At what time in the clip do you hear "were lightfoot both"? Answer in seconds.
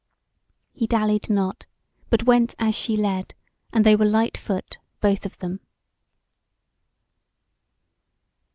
3.95-5.27